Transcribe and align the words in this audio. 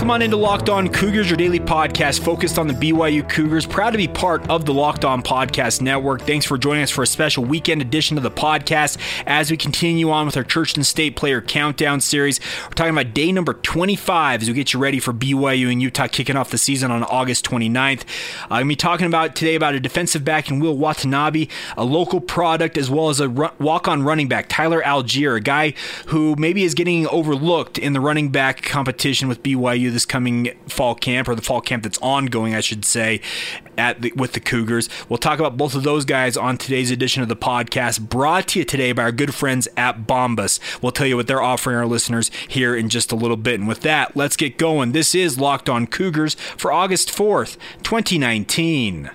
Welcome 0.00 0.12
on 0.12 0.22
into 0.22 0.38
Locked 0.38 0.70
On 0.70 0.88
Cougars, 0.88 1.28
your 1.28 1.36
daily 1.36 1.60
podcast 1.60 2.24
focused 2.24 2.58
on 2.58 2.66
the 2.66 2.72
BYU 2.72 3.28
Cougars. 3.28 3.66
Proud 3.66 3.90
to 3.90 3.98
be 3.98 4.08
part 4.08 4.48
of 4.48 4.64
the 4.64 4.72
Locked 4.72 5.04
On 5.04 5.22
Podcast 5.22 5.82
Network. 5.82 6.22
Thanks 6.22 6.46
for 6.46 6.56
joining 6.56 6.82
us 6.82 6.88
for 6.88 7.02
a 7.02 7.06
special 7.06 7.44
weekend 7.44 7.82
edition 7.82 8.16
of 8.16 8.22
the 8.22 8.30
podcast 8.30 8.96
as 9.26 9.50
we 9.50 9.58
continue 9.58 10.10
on 10.10 10.24
with 10.24 10.38
our 10.38 10.42
Church 10.42 10.74
and 10.74 10.86
State 10.86 11.16
Player 11.16 11.42
Countdown 11.42 12.00
series. 12.00 12.40
We're 12.64 12.70
talking 12.70 12.94
about 12.94 13.12
day 13.12 13.30
number 13.30 13.52
25 13.52 14.40
as 14.40 14.48
we 14.48 14.54
get 14.54 14.72
you 14.72 14.80
ready 14.80 15.00
for 15.00 15.12
BYU 15.12 15.70
and 15.70 15.82
Utah 15.82 16.08
kicking 16.08 16.34
off 16.34 16.50
the 16.50 16.56
season 16.56 16.90
on 16.90 17.04
August 17.04 17.44
29th. 17.44 18.04
I'm 18.44 18.48
going 18.48 18.62
to 18.62 18.68
be 18.68 18.76
talking 18.76 19.06
about 19.06 19.36
today 19.36 19.54
about 19.54 19.74
a 19.74 19.80
defensive 19.80 20.24
back 20.24 20.48
in 20.48 20.60
Will 20.60 20.78
Watanabe, 20.78 21.48
a 21.76 21.84
local 21.84 22.22
product, 22.22 22.78
as 22.78 22.88
well 22.88 23.10
as 23.10 23.20
a 23.20 23.28
walk 23.28 23.86
on 23.86 24.02
running 24.02 24.28
back, 24.28 24.48
Tyler 24.48 24.80
Allgeier, 24.80 25.36
a 25.36 25.42
guy 25.42 25.74
who 26.06 26.36
maybe 26.38 26.64
is 26.64 26.72
getting 26.72 27.06
overlooked 27.08 27.76
in 27.76 27.92
the 27.92 28.00
running 28.00 28.30
back 28.30 28.62
competition 28.62 29.28
with 29.28 29.42
BYU 29.42 29.89
this 29.90 30.04
coming 30.04 30.52
fall 30.68 30.94
camp 30.94 31.28
or 31.28 31.34
the 31.34 31.42
fall 31.42 31.60
camp 31.60 31.82
that's 31.82 31.98
ongoing, 31.98 32.54
I 32.54 32.60
should 32.60 32.84
say, 32.84 33.20
at 33.76 34.02
the, 34.02 34.12
with 34.12 34.32
the 34.32 34.40
Cougars. 34.40 34.88
We'll 35.08 35.18
talk 35.18 35.38
about 35.38 35.56
both 35.56 35.74
of 35.74 35.82
those 35.82 36.04
guys 36.04 36.36
on 36.36 36.58
today's 36.58 36.90
edition 36.90 37.22
of 37.22 37.28
the 37.28 37.36
podcast, 37.36 38.08
brought 38.08 38.48
to 38.48 38.60
you 38.60 38.64
today 38.64 38.92
by 38.92 39.02
our 39.02 39.12
good 39.12 39.34
friends 39.34 39.68
at 39.76 40.06
Bombas. 40.06 40.60
We'll 40.82 40.92
tell 40.92 41.06
you 41.06 41.16
what 41.16 41.26
they're 41.26 41.42
offering 41.42 41.76
our 41.76 41.86
listeners 41.86 42.30
here 42.48 42.74
in 42.76 42.88
just 42.88 43.12
a 43.12 43.16
little 43.16 43.36
bit. 43.36 43.60
And 43.60 43.68
with 43.68 43.80
that, 43.80 44.16
let's 44.16 44.36
get 44.36 44.58
going. 44.58 44.92
This 44.92 45.14
is 45.14 45.38
Locked 45.38 45.68
On 45.68 45.86
Cougars 45.86 46.34
for 46.56 46.72
August 46.72 47.08
4th, 47.08 47.56
2019. 47.82 49.10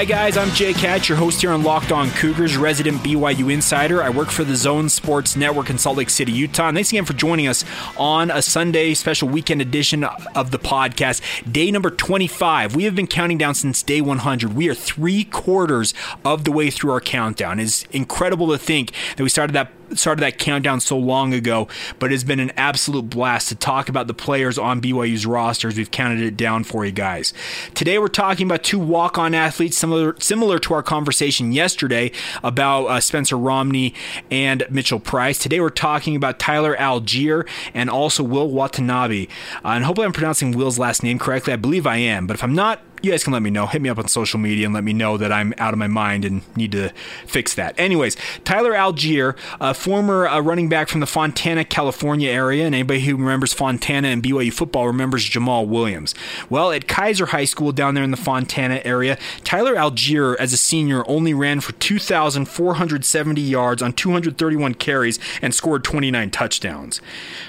Hi, 0.00 0.06
guys. 0.06 0.38
I'm 0.38 0.48
Jay 0.52 0.72
Hatch, 0.72 1.10
your 1.10 1.18
host 1.18 1.42
here 1.42 1.50
on 1.50 1.62
Locked 1.62 1.92
On 1.92 2.08
Cougars, 2.12 2.56
resident 2.56 2.96
BYU 3.02 3.52
insider. 3.52 4.02
I 4.02 4.08
work 4.08 4.30
for 4.30 4.44
the 4.44 4.56
Zone 4.56 4.88
Sports 4.88 5.36
Network 5.36 5.68
in 5.68 5.76
Salt 5.76 5.98
Lake 5.98 6.08
City, 6.08 6.32
Utah. 6.32 6.72
Thanks 6.72 6.90
again 6.90 7.04
for 7.04 7.12
joining 7.12 7.46
us 7.46 7.66
on 7.98 8.30
a 8.30 8.40
Sunday 8.40 8.94
special 8.94 9.28
weekend 9.28 9.60
edition 9.60 10.04
of 10.04 10.52
the 10.52 10.58
podcast, 10.58 11.52
day 11.52 11.70
number 11.70 11.90
25. 11.90 12.74
We 12.74 12.84
have 12.84 12.94
been 12.94 13.08
counting 13.08 13.36
down 13.36 13.54
since 13.54 13.82
day 13.82 14.00
100. 14.00 14.54
We 14.54 14.70
are 14.70 14.74
three 14.74 15.24
quarters 15.24 15.92
of 16.24 16.44
the 16.44 16.50
way 16.50 16.70
through 16.70 16.92
our 16.92 17.02
countdown. 17.02 17.60
It's 17.60 17.82
incredible 17.90 18.48
to 18.52 18.56
think 18.56 18.92
that 19.18 19.22
we 19.22 19.28
started 19.28 19.52
that 19.52 19.70
started 19.94 20.22
that 20.22 20.38
countdown 20.38 20.80
so 20.80 20.98
long 20.98 21.34
ago, 21.34 21.68
but 21.98 22.12
it's 22.12 22.24
been 22.24 22.40
an 22.40 22.52
absolute 22.56 23.10
blast 23.10 23.48
to 23.48 23.54
talk 23.54 23.88
about 23.88 24.06
the 24.06 24.14
players 24.14 24.58
on 24.58 24.80
BYU's 24.80 25.26
rosters. 25.26 25.76
We've 25.76 25.90
counted 25.90 26.20
it 26.20 26.36
down 26.36 26.64
for 26.64 26.84
you 26.84 26.92
guys. 26.92 27.32
Today 27.74 27.98
we're 27.98 28.08
talking 28.08 28.46
about 28.46 28.62
two 28.62 28.78
walk-on 28.78 29.34
athletes 29.34 29.76
similar 29.76 30.14
similar 30.18 30.58
to 30.60 30.74
our 30.74 30.82
conversation 30.82 31.52
yesterday 31.52 32.12
about 32.42 32.86
uh, 32.86 33.00
Spencer 33.00 33.36
Romney 33.36 33.94
and 34.30 34.64
Mitchell 34.70 35.00
Price. 35.00 35.38
Today 35.38 35.60
we're 35.60 35.70
talking 35.70 36.16
about 36.16 36.38
Tyler 36.38 36.76
Allgeier 36.76 37.48
and 37.74 37.90
also 37.90 38.22
Will 38.22 38.48
Watanabe. 38.48 39.26
Uh, 39.64 39.68
and 39.68 39.84
hopefully 39.84 40.06
I'm 40.06 40.12
pronouncing 40.12 40.52
Will's 40.52 40.78
last 40.78 41.02
name 41.02 41.18
correctly. 41.18 41.52
I 41.52 41.56
believe 41.56 41.86
I 41.86 41.96
am, 41.96 42.26
but 42.26 42.34
if 42.34 42.44
I'm 42.44 42.54
not, 42.54 42.80
you 43.02 43.10
guys 43.10 43.24
can 43.24 43.32
let 43.32 43.42
me 43.42 43.50
know. 43.50 43.66
Hit 43.66 43.82
me 43.82 43.88
up 43.88 43.98
on 43.98 44.08
social 44.08 44.38
media 44.38 44.66
and 44.66 44.74
let 44.74 44.84
me 44.84 44.92
know 44.92 45.16
that 45.16 45.32
I'm 45.32 45.54
out 45.58 45.72
of 45.72 45.78
my 45.78 45.86
mind 45.86 46.24
and 46.24 46.42
need 46.56 46.72
to 46.72 46.90
fix 47.26 47.54
that. 47.54 47.78
Anyways, 47.78 48.16
Tyler 48.44 48.72
Allgeier, 48.72 49.36
a 49.60 49.74
former 49.74 50.28
uh, 50.28 50.40
running 50.40 50.68
back 50.68 50.88
from 50.88 51.00
the 51.00 51.06
Fontana, 51.06 51.64
California 51.64 52.30
area, 52.30 52.66
and 52.66 52.74
anybody 52.74 53.00
who 53.00 53.16
remembers 53.16 53.52
Fontana 53.52 54.08
and 54.08 54.22
BYU 54.22 54.52
football 54.52 54.86
remembers 54.86 55.28
Jamaal 55.28 55.66
Williams. 55.66 56.14
Well, 56.48 56.72
at 56.72 56.88
Kaiser 56.88 57.26
High 57.26 57.44
School 57.44 57.72
down 57.72 57.94
there 57.94 58.04
in 58.04 58.10
the 58.10 58.16
Fontana 58.16 58.80
area, 58.84 59.18
Tyler 59.44 59.74
Allgeier, 59.74 60.36
as 60.36 60.52
a 60.52 60.56
senior, 60.56 61.08
only 61.08 61.32
ran 61.32 61.60
for 61.60 61.72
2,470 61.72 63.40
yards 63.40 63.82
on 63.82 63.92
231 63.92 64.74
carries 64.74 65.18
and 65.40 65.54
scored 65.54 65.84
29 65.84 66.30
touchdowns. 66.30 67.00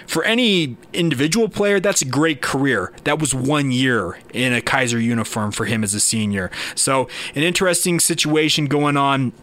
For 0.07 0.23
any 0.23 0.77
individual 0.93 1.49
player, 1.49 1.79
that's 1.79 2.01
a 2.01 2.05
great 2.05 2.41
career. 2.41 2.93
That 3.03 3.19
was 3.19 3.33
one 3.33 3.71
year 3.71 4.19
in 4.33 4.53
a 4.53 4.61
Kaiser 4.61 4.99
uniform 4.99 5.40
for 5.49 5.65
him 5.65 5.83
as 5.83 5.95
a 5.95 5.99
senior. 5.99 6.51
So, 6.75 7.07
an 7.33 7.41
interesting 7.41 7.99
situation 7.99 8.67
going 8.67 8.97
on 8.97 9.33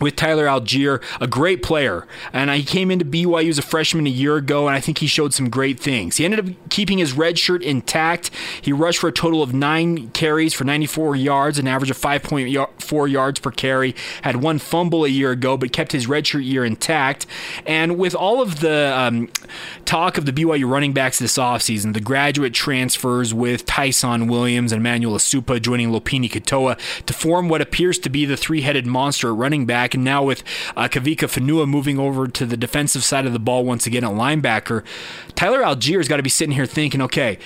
with 0.00 0.16
Tyler 0.16 0.46
Allgeier, 0.46 1.02
a 1.20 1.26
great 1.26 1.62
player. 1.62 2.06
And 2.32 2.50
he 2.50 2.64
came 2.64 2.90
into 2.90 3.04
BYU 3.04 3.48
as 3.48 3.58
a 3.58 3.62
freshman 3.62 4.06
a 4.06 4.10
year 4.10 4.36
ago, 4.36 4.66
and 4.66 4.76
I 4.76 4.80
think 4.80 4.98
he 4.98 5.06
showed 5.06 5.34
some 5.34 5.50
great 5.50 5.78
things. 5.78 6.16
He 6.16 6.24
ended 6.24 6.40
up 6.40 6.54
keeping 6.70 6.98
his 6.98 7.12
red 7.12 7.38
shirt 7.38 7.62
intact. 7.62 8.30
He 8.62 8.72
rushed 8.72 8.98
for 8.98 9.08
a 9.08 9.12
total 9.12 9.42
of 9.42 9.52
nine 9.52 10.10
carries 10.10 10.54
for 10.54 10.64
94 10.64 11.16
yards, 11.16 11.58
an 11.58 11.66
average 11.66 11.90
of 11.90 11.98
5.4 11.98 13.10
yards 13.10 13.40
per 13.40 13.50
carry. 13.50 13.94
Had 14.22 14.36
one 14.36 14.58
fumble 14.58 15.04
a 15.04 15.08
year 15.08 15.30
ago, 15.30 15.56
but 15.56 15.72
kept 15.72 15.92
his 15.92 16.06
red 16.06 16.26
shirt 16.26 16.42
year 16.42 16.64
intact. 16.64 17.26
And 17.66 17.98
with 17.98 18.14
all 18.14 18.40
of 18.40 18.60
the 18.60 18.92
um, 18.96 19.28
talk 19.84 20.16
of 20.16 20.24
the 20.24 20.32
BYU 20.32 20.68
running 20.68 20.92
backs 20.92 21.18
this 21.18 21.36
offseason, 21.36 21.92
the 21.92 22.00
graduate 22.00 22.54
transfers 22.54 23.34
with 23.34 23.66
Ty'Son 23.66 24.28
Williams 24.28 24.72
and 24.72 24.80
Emmanuel 24.80 25.16
Esukpa 25.16 25.60
joining 25.60 25.90
Lopini 25.90 26.30
Katoa 26.30 26.78
to 27.04 27.12
form 27.12 27.48
what 27.48 27.60
appears 27.60 27.98
to 28.00 28.08
be 28.08 28.24
the 28.24 28.36
three 28.36 28.62
headed 28.62 28.86
monster 28.86 29.34
running 29.34 29.66
back 29.66 29.89
and 29.94 30.04
now 30.04 30.22
with 30.22 30.42
uh, 30.76 30.88
Kavika 30.88 31.26
Fonua 31.28 31.68
moving 31.68 31.98
over 31.98 32.26
to 32.26 32.46
the 32.46 32.56
defensive 32.56 33.04
side 33.04 33.26
of 33.26 33.32
the 33.32 33.38
ball 33.38 33.64
once 33.64 33.86
again 33.86 34.04
at 34.04 34.10
linebacker, 34.10 34.84
Tyler 35.34 35.60
Allgeier's 35.60 36.08
got 36.08 36.18
to 36.18 36.22
be 36.22 36.30
sitting 36.30 36.54
here 36.54 36.66
thinking, 36.66 37.00
okay, 37.00 37.38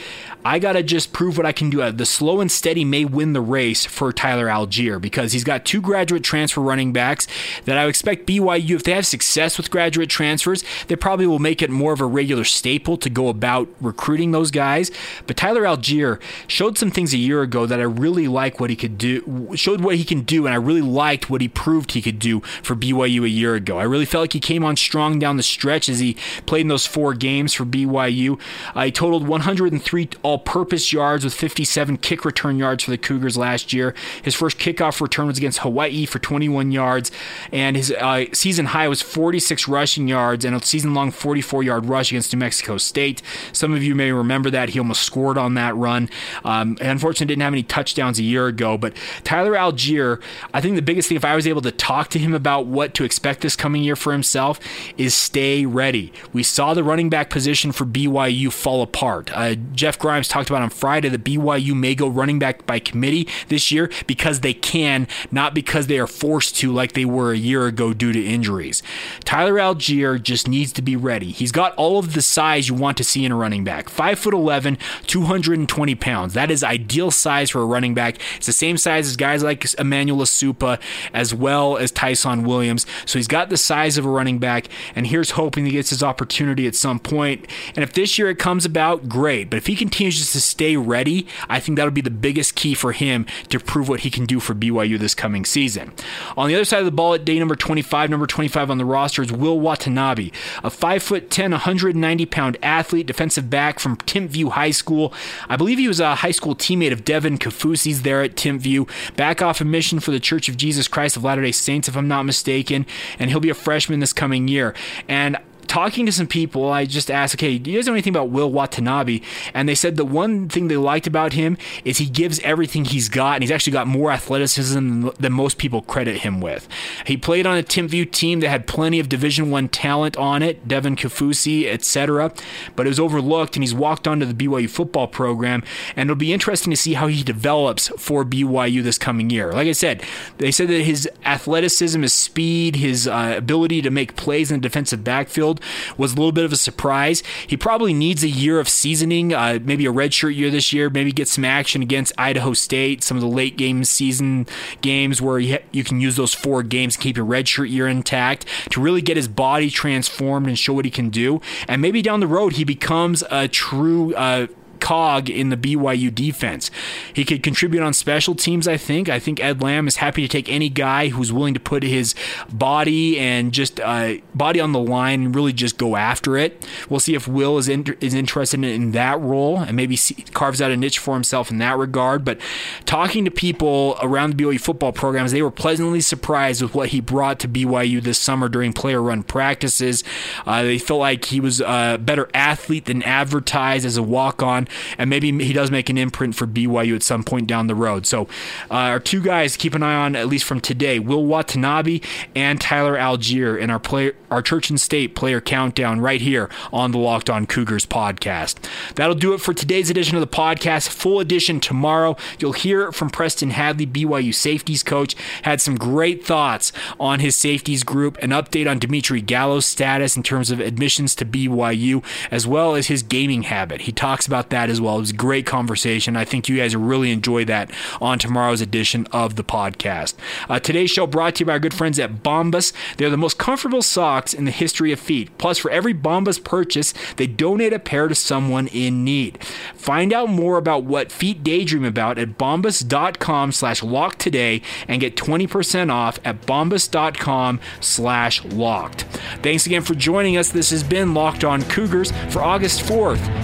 I 0.45 0.59
got 0.59 0.73
to 0.73 0.83
just 0.83 1.13
prove 1.13 1.39
what 1.39 1.47
I 1.47 1.53
can 1.53 1.71
do. 1.71 1.81
Uh, 1.81 1.91
the 1.91 2.05
slow 2.05 2.41
and 2.41 2.53
steady 2.53 2.85
may 2.85 3.07
win 3.07 3.33
the 3.33 3.41
race 3.41 3.87
for 3.87 4.13
Tyler 4.13 4.47
Allgeier 4.47 5.01
because 5.01 5.33
he's 5.33 5.45
got 5.45 5.65
two 5.65 5.81
graduate 5.81 6.23
transfer 6.23 6.61
running 6.61 6.93
backs 6.93 7.27
that 7.65 7.79
I 7.79 7.87
expect 7.87 8.27
BYU, 8.27 8.73
if 8.73 8.85
they 8.85 8.93
have 8.93 9.07
success 9.07 9.57
with 9.57 9.71
graduate 9.71 10.11
transfers, 10.11 10.63
they 10.89 10.97
probably 10.97 11.27
will 11.27 11.39
make 11.39 11.63
it 11.63 11.71
more 11.71 11.95
of 11.95 12.01
a 12.01 12.05
regular 12.05 12.45
staple 12.45 12.99
to 12.99 13.09
go 13.09 13.29
about 13.29 13.69
recruiting 13.81 14.33
those 14.33 14.51
guys. 14.51 14.91
But 15.27 15.39
Tyler 15.39 15.63
Allgeier 15.63 16.21
showed 16.47 16.77
some 16.77 16.91
things 16.91 17.15
a 17.15 17.19
year 17.19 17.41
ago 17.41 17.65
that 17.65 17.81
I 17.81 17.85
really 17.85 18.29
like 18.29 18.61
what 18.61 18.69
he 18.69 18.77
could 18.77 18.99
do, 18.99 19.51
showed 19.55 19.81
what 19.81 19.97
he 19.97 20.05
can 20.05 20.23
do, 20.23 20.47
and 20.47 20.53
I 20.53 20.59
really 20.59 20.83
liked 20.83 21.31
what 21.31 21.41
he 21.41 21.49
proved 21.49 21.93
he 21.93 22.03
could 22.03 22.19
do 22.19 22.34
for 22.41 22.75
BYU 22.75 23.25
a 23.25 23.29
year 23.29 23.55
ago. 23.55 23.79
I 23.79 23.85
really 23.85 24.05
felt 24.05 24.23
like 24.23 24.33
he 24.35 24.41
came 24.41 24.65
on 24.65 24.77
strong 24.77 25.19
down 25.19 25.37
the 25.37 25.43
stretch 25.43 25.89
as 25.89 26.01
he 26.01 26.17
played 26.45 26.63
in 26.63 26.69
those 26.69 26.87
four 26.87 27.15
games 27.15 27.55
for 27.55 27.65
BYU. 27.65 28.39
He 28.77 28.93
totaled 28.93 29.27
103 29.27 30.09
all 30.23 30.35
all 30.35 30.39
purpose 30.39 30.93
yards 30.93 31.23
with 31.23 31.33
57 31.33 31.99
kick 31.99 32.25
return 32.25 32.59
yards 32.59 32.83
for 32.83 32.91
the 32.91 32.99
Cougars 32.99 33.37
last 33.37 33.73
year. 33.73 33.95
His 34.23 34.35
first 34.35 34.59
kickoff 34.59 35.01
return 35.01 35.29
was 35.29 35.39
against 35.39 35.61
Hawaii 35.61 36.07
for 36.07 36.19
21 36.19 36.73
yards, 36.73 37.13
and 37.53 37.77
his 37.77 37.93
uh, 37.93 38.25
season 38.33 38.67
high 38.67 38.89
was 38.89 39.01
46 39.01 39.69
rushing 39.69 40.09
yards 40.09 40.45
and 40.45 40.57
a 40.57 40.65
season 40.65 40.93
long 40.93 41.13
44 41.13 41.63
yard 41.63 41.87
rush 41.87 42.11
against 42.11 42.33
New 42.33 42.41
Mexico 42.41 42.79
State. 42.79 43.23
Some 43.53 43.73
of 43.73 43.85
you 43.85 43.95
may 43.95 44.11
remember 44.11 44.51
that. 44.51 44.71
He 44.71 44.79
almost 44.81 45.03
scored 45.03 45.39
on 45.39 45.55
that 45.55 45.77
run. 45.77 46.11
Um, 46.45 46.77
unfortunately, 46.81 47.27
didn't 47.27 47.43
have 47.43 47.53
any 47.53 47.63
touchdowns 47.63 48.19
a 48.19 48.25
year 48.25 48.49
ago, 48.49 48.77
but 48.77 48.93
Tyler 49.23 49.53
Allgeier, 49.53 50.21
I 50.53 50.61
think 50.61 50.75
the 50.75 50.83
biggest 50.83 51.09
thing, 51.09 51.17
if 51.17 51.25
I 51.25 51.37
was 51.37 51.47
able 51.47 51.63
to 51.63 51.71
talk 51.71 52.09
to 52.11 52.19
him 52.19 52.24
about 52.33 52.67
what 52.67 52.95
to 52.95 53.05
expect 53.05 53.43
this 53.43 53.57
coming 53.57 53.83
year 53.83 53.97
for 53.97 54.13
himself, 54.13 54.59
is 54.97 55.15
stay 55.15 55.67
ready. 55.67 56.13
We 56.33 56.43
saw 56.43 56.73
the 56.73 56.83
running 56.83 57.11
back 57.11 57.29
position 57.29 57.73
for 57.73 57.85
BYU 57.85 58.51
fall 58.51 58.81
apart. 58.81 59.31
Uh, 59.35 59.57
Jeff 59.75 59.99
Grimes 59.99 60.29
talked 60.29 60.49
about 60.49 60.63
on 60.63 60.71
Friday 60.71 61.11
that 61.11 61.25
BYU 61.25 61.75
may 61.75 61.95
go 61.95 62.09
running 62.09 62.39
back 62.39 62.65
by 62.65 62.79
committee 62.79 63.29
this 63.49 63.71
year 63.71 63.91
because 64.07 64.41
they 64.41 64.55
can, 64.55 65.07
not 65.31 65.55
because 65.55 65.87
they 65.87 65.99
are 65.99 66.07
forced 66.07 66.57
to 66.57 66.73
like 66.73 66.93
they 66.93 67.05
were 67.05 67.33
a 67.33 67.37
year 67.37 67.67
ago 67.67 67.93
due 67.93 68.13
to 68.13 68.25
injuries. 68.25 68.83
Tyler 69.25 69.55
Allgeier 69.55 70.23
just 70.23 70.49
needs 70.49 70.73
to 70.73 70.83
be 70.83 70.97
ready. 70.97 71.31
He's 71.31 71.53
got 71.53 71.75
all 71.75 71.99
of 71.99 72.15
the 72.15 72.23
size 72.23 72.69
you 72.69 72.75
want 72.75 72.97
to 72.97 73.05
see 73.05 73.25
in 73.25 73.33
a 73.33 73.37
running 73.37 73.65
back. 73.65 73.89
five 73.91 74.15
5'11, 74.15 74.79
220 75.07 75.95
pounds. 75.97 76.35
That 76.35 76.51
is 76.51 76.63
ideal 76.63 77.11
size 77.11 77.51
for 77.51 77.63
a 77.63 77.67
running 77.67 77.95
back. 77.95 78.19
It's 78.37 78.47
the 78.47 78.53
same 78.53 78.77
size 78.79 79.07
as 79.09 79.17
guys 79.17 79.43
like 79.43 79.65
Emmanuel 79.79 80.21
Esukpa 80.21 80.81
as 81.13 81.35
well 81.35 81.77
as 81.77 81.91
Ty'Son 81.91 82.14
Ty'Son 82.15 82.45
Williams. 82.45 82.87
So 83.07 83.19
he's 83.19 83.29
got 83.29 83.51
the 83.51 83.57
size 83.57 83.99
of 83.99 84.07
a 84.07 84.09
running 84.09 84.39
back, 84.39 84.69
and 84.95 85.07
here's 85.07 85.33
hoping 85.33 85.67
he 85.67 85.73
gets 85.73 85.91
his 85.91 86.03
opportunity 86.03 86.67
at 86.67 86.75
some 86.75 86.99
point. 86.99 87.47
And 87.75 87.83
if 87.83 87.93
this 87.93 88.19
year 88.19 88.31
it 88.31 88.39
comes 88.39 88.65
about, 88.65 89.09
great. 89.09 89.51
But 89.51 89.57
if 89.57 89.67
he 89.67 89.77
continues 89.77 90.19
just 90.19 90.33
to 90.33 90.41
stay 90.41 90.77
ready, 90.77 91.27
I 91.49 91.61
think 91.61 91.77
that'll 91.77 91.91
be 91.91 92.01
the 92.01 92.11
biggest 92.11 92.55
key 92.55 92.75
for 92.75 92.93
him 92.93 93.27
to 93.49 93.59
prove 93.59 93.89
what 93.89 94.01
he 94.01 94.11
can 94.11 94.27
do 94.27 94.41
for 94.41 94.55
BYU 94.55 94.99
this 94.99 95.15
coming 95.15 95.45
season. 95.45 95.93
On 96.37 96.49
the 96.49 96.55
other 96.55 96.65
side 96.65 96.79
of 96.79 96.85
the 96.85 96.93
ball 96.93 97.15
at 97.15 97.25
day 97.25 97.39
number 97.39 97.57
25, 97.57 98.11
number 98.11 98.27
25 98.27 98.71
on 98.71 98.79
the 98.79 98.85
roster 98.85 99.23
is 99.23 99.33
Will 99.33 99.59
Watanabe, 99.59 100.31
a 100.63 100.71
5'10, 100.71 101.51
190 101.51 102.27
pound 102.27 102.57
athlete, 102.63 103.07
defensive 103.07 103.51
back 103.51 103.79
from 103.79 103.97
Timpview 103.97 104.51
High 104.51 104.71
School. 104.71 105.13
I 105.49 105.57
believe 105.57 105.79
he 105.79 105.89
was 105.89 106.01
a 106.01 106.17
high 106.17 106.31
school 106.31 106.55
teammate 106.55 106.93
of 106.93 107.05
Devin 107.05 107.39
Kaufusi's 107.39 108.03
there 108.03 108.23
at 108.23 108.37
Timpview. 108.37 108.89
Back 109.17 109.43
off 109.43 109.61
a 109.61 109.65
mission 109.65 110.01
for 110.01 110.11
the 110.11 110.21
Church 110.21 110.49
of 110.49 110.57
Jesus 110.57 110.89
Christ 110.89 111.17
of 111.17 111.25
Latter 111.25 111.43
day 111.43 111.53
Saints, 111.53 111.89
if 111.95 111.99
I'm 111.99 112.09
not 112.09 112.25
mistaken, 112.25 112.87
and 113.19 113.31
he'll 113.31 113.41
be 113.41 113.51
a 113.51 113.55
freshman 113.55 114.01
this 114.01 114.13
coming 114.13 114.49
year. 114.49 114.75
And 115.09 115.39
talking 115.67 116.07
to 116.07 116.13
some 116.13 116.27
people, 116.27 116.71
I 116.71 116.85
just 116.85 117.11
asked, 117.11 117.35
okay, 117.37 117.59
do 117.59 117.71
you 117.71 117.79
guys 117.79 117.87
know 117.87 117.93
anything 117.93 118.13
about 118.13 118.31
Will 118.31 118.51
Watanabe? 118.51 119.21
And 119.53 119.69
they 119.69 119.75
said 119.75 119.97
the 119.97 120.05
one 120.05 120.49
thing 120.49 120.69
they 120.69 120.77
liked 120.77 121.07
about 121.07 121.33
him 121.33 121.57
is 121.85 121.99
he 121.99 122.07
gives 122.07 122.41
everything 122.41 122.85
he's 122.85 123.09
got, 123.09 123.35
and 123.35 123.43
he's 123.43 123.51
actually 123.51 123.73
got 123.73 123.87
more 123.87 124.11
athleticism 124.11 125.09
than, 125.19 125.35
most 125.35 125.59
people 125.59 125.83
credit 125.83 126.19
him 126.19 126.41
with. 126.41 126.69
He 127.07 127.17
played 127.17 127.45
on 127.45 127.59
a 127.59 127.63
Timpview 127.63 128.09
team 128.13 128.39
that 128.39 128.49
had 128.49 128.69
plenty 128.69 129.01
of 129.01 129.09
Division 129.09 129.51
One 129.51 129.69
talent 129.69 130.17
on 130.17 130.43
it, 130.43 130.69
Devin 130.69 130.95
Kaufusi, 130.95 131.67
etc., 131.67 132.33
but 132.77 132.87
it 132.87 132.89
was 132.89 133.01
overlooked, 133.01 133.57
and 133.57 133.65
he's 133.65 133.75
walked 133.75 134.07
onto 134.07 134.25
the 134.25 134.33
BYU 134.33 134.71
football 134.71 135.09
program, 135.09 135.65
and 135.97 136.09
it'll 136.09 136.19
be 136.19 136.33
interesting 136.33 136.71
to 136.71 136.77
see 136.77 136.95
how 136.95 137.09
he 137.09 137.25
develops 137.25 137.89
for 137.99 138.25
BYU 138.25 138.81
this 138.83 138.97
coming 138.97 139.29
year. 139.29 139.53
Like 139.53 139.67
I 139.67 139.73
said, 139.73 140.05
they 140.39 140.53
said 140.53 140.69
that 140.69 140.83
his 140.83 141.09
athleticism, 141.25 142.01
his 142.03 142.13
speed, 142.13 142.77
his 142.77 143.09
uh, 143.09 143.35
ability 143.37 143.83
to 143.83 143.91
make 143.91 144.15
plays 144.17 144.51
in 144.51 144.61
the 144.61 144.69
defensive 144.69 145.03
backfield 145.03 145.54
was 145.97 146.13
a 146.13 146.17
little 146.17 146.33
bit 146.33 146.45
of 146.45 146.53
a 146.53 146.57
surprise. 146.57 147.23
He 147.47 147.57
probably 147.57 147.93
needs 147.93 148.23
a 148.23 148.29
year 148.29 148.59
of 148.59 148.69
seasoning, 148.69 149.33
uh, 149.33 149.59
maybe 149.63 149.87
a 149.87 149.93
redshirt 149.93 150.35
year 150.35 150.51
this 150.51 150.73
year, 150.73 150.91
maybe 150.91 151.13
get 151.13 151.29
some 151.29 151.45
action 151.45 151.83
against 151.83 152.13
Idaho 152.19 152.53
State, 152.53 153.03
some 153.03 153.17
of 153.17 153.21
the 153.21 153.29
late 153.29 153.57
game 153.57 153.85
season 153.85 154.47
games 154.81 155.21
where 155.21 155.39
you, 155.39 155.55
ha- 155.55 155.65
you 155.73 155.85
can 155.85 156.01
use 156.01 156.17
those 156.17 156.35
four 156.35 156.63
games 156.63 156.97
keep 156.97 157.17
your 157.17 157.27
redshirt 157.27 157.71
year 157.71 157.87
intact 157.87 158.47
to 158.71 158.81
really 158.81 159.03
get 159.03 159.17
his 159.17 159.29
body 159.29 159.71
transformed 159.71 160.47
and 160.47 160.59
show 160.59 160.73
what 160.73 160.85
he 160.85 160.91
can 160.91 161.11
do. 161.11 161.41
And 161.69 161.83
maybe 161.83 162.03
down 162.03 162.21
the 162.21 162.27
road, 162.27 162.55
he 162.55 162.65
becomes 162.65 163.23
a 163.31 163.49
true. 163.49 164.15
Uh, 164.15 164.47
cog 164.85 165.31
in 165.31 165.49
the 165.49 165.57
BYU 165.57 166.15
defense. 166.15 166.71
He 167.15 167.25
could 167.25 167.43
contribute 167.43 167.83
on 167.83 167.95
special 167.95 168.35
teams, 168.35 168.69
I 168.69 168.77
think. 168.77 169.09
I 169.09 169.19
think 169.19 169.41
Ed 169.41 169.63
Lamb 169.63 169.89
is 169.89 169.97
happy 169.97 170.21
to 170.21 170.29
take 170.29 170.51
any 170.51 170.69
guy 170.69 171.09
who's 171.09 171.33
willing 171.33 171.55
to 171.55 171.61
put 171.61 171.83
his 171.83 172.15
body 172.53 173.19
and 173.19 173.51
just 173.51 173.81
uh, 173.81 174.17
body 174.35 174.61
on 174.61 174.73
the 174.73 174.79
line 174.79 175.23
and 175.23 175.35
really 175.35 175.55
just 175.55 175.79
go 175.79 175.97
after 175.97 176.37
it. 176.37 176.69
We'll 176.91 177.01
see 177.01 177.15
if 177.15 177.27
Will 177.27 177.57
is 177.57 177.67
in, 177.67 177.97
is 178.03 178.13
interested 178.13 178.63
in, 178.63 178.93
that 178.93 179.19
role 179.19 179.61
and 179.61 179.75
maybe 179.75 179.97
see, 179.97 180.15
carves 180.35 180.61
out 180.61 180.71
a 180.71 180.77
niche 180.77 180.99
for 180.99 181.15
himself 181.15 181.51
in 181.51 181.57
that 181.59 181.79
regard. 181.79 182.23
But 182.23 182.39
talking 182.85 183.25
to 183.25 183.31
people 183.31 183.97
around 184.03 184.37
the 184.37 184.45
BYU 184.45 184.61
football 184.61 184.93
programs, 184.93 185.33
they 185.33 185.41
were 185.41 185.51
pleasantly 185.51 186.03
surprised 186.03 186.61
with 186.61 186.75
what 186.75 186.91
he 186.91 187.01
brought 187.01 187.39
to 187.41 187.49
BYU 187.49 188.03
this 188.03 188.19
summer 188.19 188.51
during 188.51 188.75
player 188.75 189.01
run 189.01 189.23
practices. 189.23 190.05
Uh, 190.45 190.63
they 190.63 190.77
felt 190.77 191.01
like 191.01 191.25
he 191.25 191.41
was 191.41 191.63
a 191.63 191.99
better 191.99 192.29
athlete 192.35 192.85
than 192.85 193.03
advertised 193.05 193.87
as 193.87 193.97
a 193.97 194.03
walk 194.03 194.43
on 194.43 194.69
and 194.99 195.11
maybe 195.11 195.31
he 195.45 195.53
does 195.53 195.71
make 195.71 195.89
an 195.89 195.99
imprint 195.99 196.35
for 196.35 196.47
BYU 196.47 196.95
at 196.95 197.03
some 197.03 197.25
point 197.25 197.47
down 197.47 197.67
the 197.67 197.75
road. 197.75 198.07
So, 198.07 198.23
uh, 198.71 198.93
our 198.95 199.01
two 199.01 199.23
guys 199.23 199.53
to 199.53 199.59
keep 199.59 199.75
an 199.75 199.83
eye 199.83 199.95
on, 199.95 200.17
at 200.17 200.29
least 200.29 200.45
from 200.45 200.61
today, 200.61 200.99
Will 200.99 201.25
Watanabe 201.25 202.01
and 202.35 202.61
Tyler 202.61 202.97
Allgeier 202.97 203.59
in 203.59 203.71
our 203.71 203.79
player, 203.79 204.15
our 204.31 204.43
Church 204.43 204.71
and 204.71 204.81
State 204.81 205.15
player 205.15 205.41
countdown 205.41 206.01
right 206.01 206.21
here 206.21 206.49
on 206.73 206.91
the 206.91 206.99
Locked 206.99 207.31
On 207.31 207.47
Cougars 207.47 207.87
podcast. 207.87 208.57
That'll 208.95 209.15
do 209.15 209.35
it 209.35 209.41
for 209.41 209.55
today's 209.55 209.91
edition 209.91 210.17
of 210.17 210.21
the 210.21 210.27
podcast. 210.27 210.89
Full 210.89 211.21
edition 211.21 211.61
tomorrow. 211.61 212.17
You'll 212.39 212.53
hear 212.53 212.93
from 212.93 213.11
Preston 213.11 213.51
Hadley, 213.51 213.87
BYU 213.87 214.35
safeties 214.35 214.83
coach. 214.83 215.15
Had 215.43 215.61
some 215.61 215.77
great 215.77 216.25
thoughts 216.25 216.73
on 216.99 217.21
his 217.21 217.37
safeties 217.37 217.85
group, 217.85 218.19
an 218.23 218.31
update 218.31 218.71
on 218.71 218.79
Dimitri 218.79 219.21
Gallo's 219.21 219.67
status 219.67 220.17
in 220.17 220.23
terms 220.23 220.51
of 220.51 220.61
admissions 220.61 221.15
to 221.17 221.25
BYU, 221.25 222.05
as 222.31 222.47
well 222.47 222.75
as 222.75 222.89
his 222.89 223.03
gaming 223.03 223.45
habit. 223.45 223.83
He 223.83 223.93
talks 223.93 224.27
about 224.27 224.51
that 224.51 224.64
that 224.65 224.71
as 224.71 224.81
well. 224.81 224.97
It 224.97 225.01
was 225.01 225.11
a 225.11 225.15
great 225.15 225.45
conversation. 225.45 226.17
I 226.17 226.25
think 226.25 226.49
you 226.49 226.57
guys 226.57 226.75
will 226.75 226.85
really 226.85 227.13
enjoy 227.13 227.45
that 227.45 227.71
on 228.01 228.19
tomorrow's 228.19 228.63
edition 228.63 229.07
of 229.13 229.37
the 229.37 229.45
podcast. 229.45 230.15
Uh, 230.49 230.59
today's 230.59 230.91
show 230.91 231.07
brought 231.07 231.35
to 231.37 231.41
you 231.41 231.47
by 231.47 231.53
our 231.53 231.59
good 231.59 231.75
friends 231.75 231.99
at 231.99 232.23
Bombas. 232.23 232.73
They're 232.97 233.11
the 233.11 233.17
most 233.19 233.37
comfortable 233.39 233.83
socks 233.83 234.33
in 234.33 234.47
the 234.47 234.51
history 234.51 234.91
of 234.93 235.01
feet. 235.01 235.37
Plus, 235.37 235.59
for 235.59 235.71
every 235.71 235.93
Bombas 235.93 236.43
purchase, 236.43 236.95
they 237.17 237.27
donate 237.27 237.75
a 237.75 237.79
pair 237.79 238.09
to 238.09 238.15
someone 238.15 238.69
in 238.69 239.05
need. 239.05 239.43
Find 239.75 240.13
out 240.13 240.31
more 240.31 240.57
about 240.57 240.85
what 240.85 241.13
feet 241.13 241.45
daydream 241.45 241.85
about 241.85 242.19
at 242.19 242.39
bombas.com 242.39 243.53
slash 243.53 243.83
locked 243.83 244.19
today 244.19 244.63
and 244.89 245.01
get 245.01 245.17
20% 245.17 245.93
off 245.93 246.19
at 246.25 246.43
bombas.com 246.43 247.61
slash 247.81 248.43
locked. 248.47 249.03
Thanks 249.43 249.67
again 249.67 249.83
for 249.83 249.95
joining 249.95 250.39
us. 250.39 250.51
This 250.51 250.71
has 250.71 250.83
been 250.83 251.13
Locked 251.13 251.45
On 251.45 251.63
Cougars 251.65 252.13
for 252.31 252.41
August 252.41 252.81
4th, 252.83 253.44